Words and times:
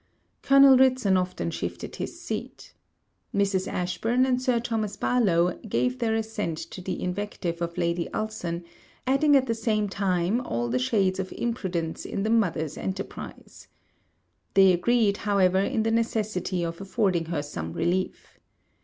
Colonel 0.41 0.77
Ridson 0.79 1.15
often 1.15 1.51
shifted 1.51 1.97
his 1.97 2.19
seat. 2.19 2.73
Mrs. 3.35 3.67
Ashburn 3.71 4.25
and 4.25 4.41
Sir 4.41 4.59
Thomas 4.59 4.97
Barlowe 4.97 5.51
gave 5.69 5.99
their 5.99 6.15
assent 6.15 6.57
to 6.57 6.81
the 6.81 6.99
invective 7.03 7.61
of 7.61 7.77
Lady 7.77 8.09
Ulson, 8.11 8.63
adding 9.05 9.35
at 9.35 9.45
the 9.45 9.53
same 9.53 9.87
time 9.87 10.41
all 10.41 10.69
the 10.69 10.79
shades 10.79 11.19
of 11.19 11.31
imprudence 11.33 12.03
in 12.03 12.23
the 12.23 12.31
mother's 12.31 12.79
enterprise. 12.79 13.67
They 14.55 14.73
agreed, 14.73 15.17
however, 15.17 15.59
in 15.59 15.83
the 15.83 15.91
necessity 15.91 16.63
of 16.63 16.81
affording 16.81 17.25
her 17.25 17.43
some 17.43 17.71
relief. 17.71 18.39